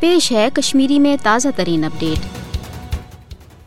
پیش 0.00 0.32
ہے 0.32 0.48
کشمیری 0.54 0.98
میں 0.98 1.16
تازہ 1.22 1.48
ترین 1.56 1.84
اپڈیٹ 1.84 2.45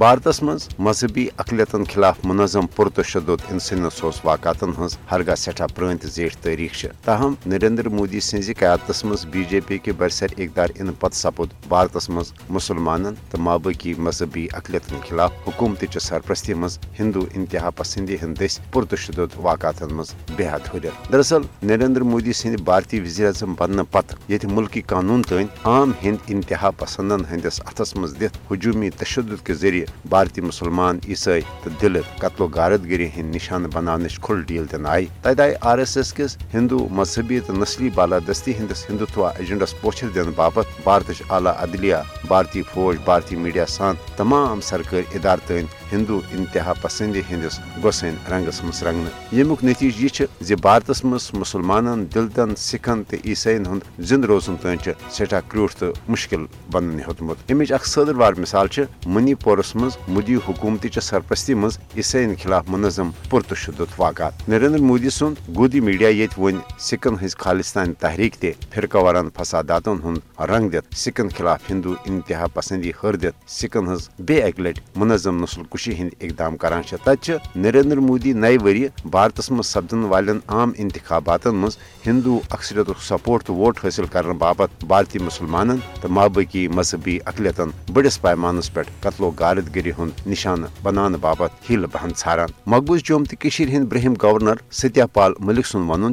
بھارتس 0.00 0.42
مز 0.42 0.66
مذہبی 0.78 1.26
اقلیتن 1.38 1.82
خلاف 1.84 2.18
منظم 2.24 2.66
پرتشدد 2.76 3.40
انسنس 3.50 4.02
واقعات 4.24 4.62
ہز 4.78 4.96
ہرگاہ 5.10 5.34
سٹھا 5.34 5.66
پران 5.74 5.96
زیٹھ 6.04 6.36
تاریخ 6.42 6.84
تاہم، 7.04 7.34
نریندر 7.46 7.88
مودی 7.88 8.20
سز 8.20 8.50
قیادت 8.58 9.04
مز 9.04 9.24
بی 9.32 9.42
جے 9.50 9.60
پی 9.66 9.78
کے 9.78 9.92
برسر 9.98 10.32
اقدار 10.38 10.68
ان 10.74 10.92
پت 11.00 11.14
سپد۔ 11.14 11.52
بھارتس 11.68 12.08
مز 12.10 12.32
مسلمان 12.50 13.04
تو 13.30 13.38
مابقی 13.38 13.92
مذہبی 13.98 14.46
اقلیتن 14.52 15.00
خلاف 15.08 15.32
حکومت 15.46 15.84
چہ 15.92 15.98
سرپرستی 15.98 16.54
مز 16.54 16.78
ہندو 16.98 17.24
انتہا 17.34 17.70
پسندی 17.76 18.16
ہند 18.22 18.40
دس 18.40 18.58
پرتشدد 18.72 19.36
واقعات 19.42 19.82
مز 19.92 20.14
بے 20.36 20.48
حد 20.48 20.74
ہر 20.74 20.88
دراصل، 21.12 21.42
نریندر 21.62 22.02
مودی 22.12 22.32
سند 22.32 22.60
بھارتی 22.64 23.00
وزیر 23.00 23.26
اعظم 23.26 23.54
بننے 23.58 23.82
پتہ 23.90 24.16
یہ 24.32 24.48
ملکی 24.50 24.80
قانون 24.86 25.22
تین 25.28 25.46
عام 25.64 25.92
ہند 26.04 26.30
انتہا 26.30 26.70
پسندن 26.78 27.24
ہندس 27.30 27.60
اتھس 27.66 27.96
مز 27.96 28.16
دت 28.20 28.36
ہجومی 28.52 28.90
تشدد 28.98 29.46
کے 29.46 29.54
ذریعے 29.54 29.86
بھارتی 30.08 30.40
مسلمان 30.40 30.98
عیسائی 31.08 31.42
تو 31.64 31.70
دلت 31.82 32.18
قتل 32.18 32.42
و 32.42 32.46
غارت 32.54 32.84
گری 32.90 33.08
ہند 33.16 33.34
نشانہ 33.34 33.66
بنانچ 33.74 34.18
کھل 34.20 34.42
ڈیل 34.46 34.64
دن 34.72 34.86
آئی 34.86 35.06
تت 35.22 35.40
آئی 35.40 35.54
آر 35.60 35.78
ایس 35.78 35.96
ایس 35.96 36.12
کس 36.14 36.36
ہندو 36.54 36.86
مذہبی 36.90 37.40
تو 37.46 37.52
نسلی 37.52 37.90
بالادستی 37.94 38.52
ہندس 38.58 38.84
ہندوتوا 38.90 39.30
ایجنڈس 39.38 39.74
پوچھر 39.80 40.08
دن 40.08 40.30
باپت 40.36 40.80
بھارت 40.84 41.22
اعلی 41.30 41.50
عدلیہ، 41.58 41.96
بھارتی 42.28 42.62
فوج، 42.74 42.96
بھارتی 43.04 43.36
میڈیا 43.36 43.66
سان 43.66 43.94
تمام 44.16 44.60
سرکاری 44.60 45.02
ادارتن 45.14 45.64
ہندو 45.92 46.20
انتہا 46.32 46.72
پسندی 46.82 47.20
ہندس 47.30 47.58
گوسن 47.82 48.14
رنگس 48.30 48.62
مس 48.64 48.82
رنگن 48.82 49.36
یمیک 49.36 49.64
نتیجہ 49.64 50.22
یہ 50.48 50.56
بھارتس 50.62 51.04
مس 51.04 51.32
مسلمان 51.34 52.04
دلتن 52.14 52.54
سکھن 52.56 53.02
تو 53.08 53.16
عیسائین 53.24 53.66
ہند 53.66 54.00
زند 54.08 54.24
روزن 54.24 54.56
تین 54.62 54.92
سٹھا 55.10 55.40
کروٹ 55.48 55.74
تو 55.78 55.92
مشکل 56.08 56.44
بنن 56.72 56.98
ہیوتمت 56.98 57.50
امچ 57.50 57.72
اخ 57.72 57.86
صدر 57.86 58.14
وار 58.14 58.32
مثال 58.38 58.68
منی 59.06 59.34
پورس 59.34 59.74
مز 59.80 59.96
مودی 60.08 60.34
حکومت 60.46 60.86
چہ 60.94 61.00
سرپرستی 61.00 61.54
مز 61.54 61.78
عیسائین 61.96 62.34
خلاف 62.42 62.68
منظم 62.68 63.10
پرتشدد 63.30 63.92
واقعات 63.98 64.48
نریندر 64.48 64.80
مودی 64.80 65.10
سن 65.10 65.34
گودی 65.56 65.80
میڈیا 65.80 66.08
یت 66.08 66.38
ون 66.38 66.58
سکھن 66.80 67.14
ہز 67.22 67.36
خالستان 67.36 67.92
تحریک 68.00 68.34
تے 68.40 68.52
فرقہ 68.74 68.98
واران 68.98 69.28
فساداتن 69.36 70.02
ہند 70.04 70.40
رنگ 70.50 70.68
دت 70.70 70.96
سکھن 70.96 71.28
خلاف 71.36 71.70
ہندو 71.70 71.94
انتہا 72.06 72.46
پسندی 72.54 72.90
ہر 73.02 73.16
دت 73.16 73.48
سکھن 73.50 73.86
ہز 73.92 74.08
بے 74.20 74.40
اک 74.42 74.60
لٹ 74.60 74.80
منظم 74.96 75.42
نسل 75.42 75.62
کشی 75.70 75.98
ہند 75.98 76.10
اقدام 76.20 76.56
کران 76.56 76.82
تت 77.04 77.30
نریندر 77.56 78.00
مودی 78.00 78.32
نئے 78.34 78.58
وری 78.62 78.86
بھارتس 79.06 79.50
مز 79.50 79.66
سپدن 79.66 80.04
والن 80.10 80.38
عام 80.48 80.72
انتخابات 80.78 81.46
مز 81.54 81.76
ہندو 82.06 82.38
اکثریت 82.50 82.90
سپورٹ 83.02 83.44
تو 83.46 83.54
ووٹ 83.54 83.84
حاصل 83.84 84.06
کرنے 84.12 84.34
باپت 84.38 84.84
بھارتی 84.84 85.18
مسلمان 85.20 85.76
تو 86.00 86.08
مابقی 86.10 86.66
مذہبی 86.70 87.18
اقلیتن 87.26 87.70
بڑس 87.92 88.20
پیمانس 88.22 88.72
پہ 88.74 88.80
قتل 89.00 89.24
و 89.24 89.30
غارت 89.38 89.68
گری 89.74 89.90
ہند 89.98 90.26
نشانہ 90.26 90.66
بنانے 90.82 91.18
باپت 91.20 91.70
ہیل 91.70 91.86
بہن 91.92 92.10
ژھاران۔ 92.16 92.48
مقبوض 92.66 93.00
جوم 93.04 93.24
تو 93.24 93.48
ہند 93.58 93.84
برہم 93.88 94.14
گورنر 94.22 94.56
ستیا 94.72 95.06
پال 95.06 95.32
ملک 95.40 95.66
سن 95.66 95.90
ون 95.90 96.12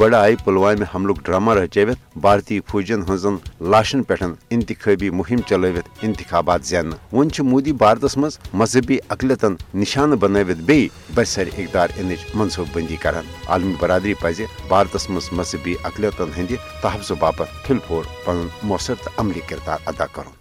گۄڈٕ 0.00 0.14
آئی 0.14 0.36
پلوامہ 0.44 0.84
حملک 0.94 1.24
ڈرامہ 1.24 1.52
رچٲوِتھ 1.54 2.18
بھارتی 2.18 2.60
فوجین 2.66 3.02
ہنزن 3.08 3.36
لاشن 3.70 4.02
پہ 4.02 4.14
انتخابی 4.50 5.10
مہم 5.10 5.40
چلٲوِتھ 5.48 5.88
انتخابات 6.02 6.64
زینہ 6.66 6.94
ون 7.12 7.28
مودی 7.50 7.72
بھارتس 7.82 8.16
مز 8.16 8.38
مذہبی 8.54 8.98
اقلیتن 9.08 9.54
نشانہ 9.74 10.14
بنوت 10.14 10.62
بی 10.66 10.88
برسر 11.14 11.48
اقدار 11.58 11.88
انچ 11.96 12.34
منصوبہ 12.34 12.70
بندی 12.74 12.96
کران۔ 12.96 13.26
عالمی 13.48 13.74
برادری 13.80 14.14
پزِ 14.20 14.44
بھارتس 14.68 15.08
مز 15.10 15.28
مذہبی 15.32 15.74
اقلیتن 15.84 16.30
ہند 16.36 16.52
تحفظ 16.82 17.12
باپت 17.18 17.66
پھل 17.66 17.78
پھور 17.86 18.04
پن 18.24 18.46
مؤثر 18.62 18.94
تو 19.04 19.10
عملی 19.16 19.40
کردار 19.48 19.78
ادا 19.86 20.06
کرن۔ 20.06 20.38